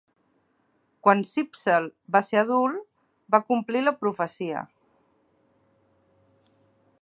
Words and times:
Quan 1.07 1.19
Cípsel 1.31 1.85
va 2.15 2.21
ser 2.29 2.39
adult, 2.43 2.79
va 3.35 3.43
complir 3.51 3.85
la 3.85 3.95
profecia. 4.01 4.65